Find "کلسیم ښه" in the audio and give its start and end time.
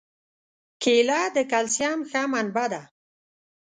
1.51-2.21